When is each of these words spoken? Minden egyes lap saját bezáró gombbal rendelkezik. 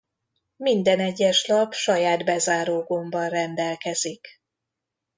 Minden 0.55 0.99
egyes 0.99 1.45
lap 1.47 1.73
saját 1.73 2.23
bezáró 2.25 2.83
gombbal 2.83 3.29
rendelkezik. 3.29 4.27